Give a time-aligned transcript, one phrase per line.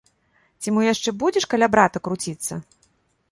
[0.61, 2.53] Ці мо яшчэ будзеш каля брата круціцца?